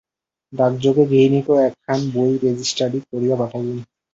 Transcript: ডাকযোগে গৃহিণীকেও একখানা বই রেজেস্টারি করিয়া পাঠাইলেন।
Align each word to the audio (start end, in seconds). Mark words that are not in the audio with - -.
ডাকযোগে 0.53 1.03
গৃহিণীকেও 1.09 1.57
একখানা 1.67 2.05
বই 2.13 2.31
রেজেস্টারি 2.43 2.99
করিয়া 3.09 3.35
পাঠাইলেন। 3.41 3.79